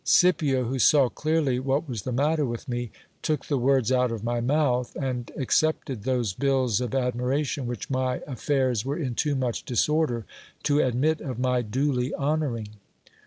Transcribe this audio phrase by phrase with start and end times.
[0.03, 2.89] Scipio, who saw clearly what was the matter with me,
[3.21, 8.15] took the words out of my mouth, and accepted those bills of admiration which my
[8.25, 10.25] affairs were in too much disorder
[10.63, 12.69] to admit of my duly honouring.